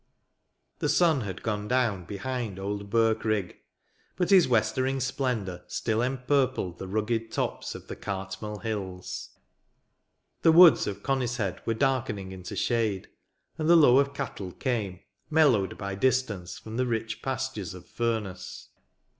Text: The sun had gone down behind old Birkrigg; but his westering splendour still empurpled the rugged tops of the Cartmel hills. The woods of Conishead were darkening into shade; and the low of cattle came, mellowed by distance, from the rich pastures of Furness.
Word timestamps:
The 0.79 0.89
sun 0.89 1.21
had 1.21 1.43
gone 1.43 1.67
down 1.67 2.05
behind 2.05 2.57
old 2.57 2.89
Birkrigg; 2.89 3.57
but 4.15 4.31
his 4.31 4.47
westering 4.47 4.99
splendour 4.99 5.61
still 5.67 5.99
empurpled 6.01 6.79
the 6.79 6.87
rugged 6.87 7.31
tops 7.31 7.75
of 7.75 7.85
the 7.87 7.95
Cartmel 7.95 8.61
hills. 8.61 9.29
The 10.41 10.51
woods 10.51 10.87
of 10.87 11.03
Conishead 11.03 11.63
were 11.67 11.75
darkening 11.75 12.31
into 12.31 12.55
shade; 12.55 13.09
and 13.59 13.69
the 13.69 13.75
low 13.75 13.99
of 13.99 14.15
cattle 14.15 14.51
came, 14.53 15.01
mellowed 15.29 15.77
by 15.77 15.93
distance, 15.93 16.57
from 16.57 16.77
the 16.77 16.87
rich 16.87 17.21
pastures 17.21 17.75
of 17.75 17.85
Furness. 17.87 18.69